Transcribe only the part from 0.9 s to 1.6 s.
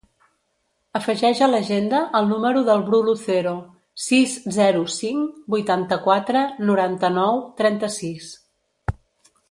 Afegeix a